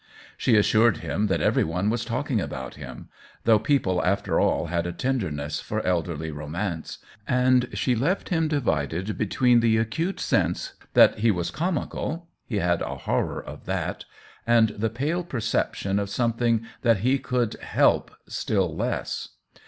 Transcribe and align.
She 0.35 0.55
assured 0.57 0.97
him 0.97 1.27
that 1.27 1.41
every 1.41 1.63
one 1.63 1.91
was 1.91 2.03
talking 2.03 2.41
about 2.41 2.73
him— 2.73 3.07
though 3.43 3.59
people 3.59 4.03
after 4.03 4.39
all 4.39 4.65
had 4.65 4.87
a 4.87 4.91
tenderness 4.91 5.59
for 5.59 5.85
elderly 5.85 6.31
romance; 6.31 6.97
and 7.27 7.69
she 7.73 7.93
left 7.95 8.29
him 8.29 8.47
divided 8.47 9.15
between 9.15 9.59
the 9.59 9.77
acute 9.77 10.19
sense 10.19 10.73
that 10.95 11.19
he 11.19 11.29
was 11.29 11.51
comical 11.51 12.27
(he 12.47 12.55
had 12.57 12.81
a 12.81 12.95
horror 12.95 13.43
of 13.45 13.65
that) 13.65 14.05
and 14.47 14.69
the 14.69 14.89
pale 14.89 15.23
perception 15.23 15.99
of 15.99 16.09
some 16.09 16.33
thing 16.33 16.65
that 16.81 17.01
he 17.01 17.19
could" 17.19 17.53
help" 17.73 18.09
still 18.27 18.75
less. 18.75 19.29